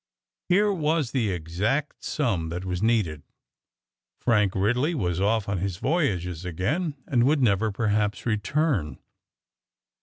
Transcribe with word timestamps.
Here 0.49 0.73
was 0.73 1.11
the 1.11 1.29
exact 1.29 2.03
sum 2.03 2.49
that 2.49 2.65
was 2.65 2.81
needed. 2.81 3.21
Frank 4.19 4.53
Ridley 4.55 4.95
was 4.95 5.21
off 5.21 5.47
on 5.47 5.59
his 5.59 5.77
voyages 5.77 6.43
again, 6.43 6.95
and 7.05 7.23
would 7.25 7.39
never, 7.43 7.71
perhaps, 7.71 8.25
return. 8.25 8.97